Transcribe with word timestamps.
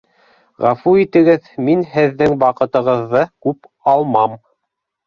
—Ғәфү 0.63 0.93
итегеҙ, 1.01 1.51
мин 1.69 1.85
һеҙҙең 1.93 2.35
ваҡытығыҙҙы 2.47 3.23
күп 3.47 3.73
алмам 3.97 4.37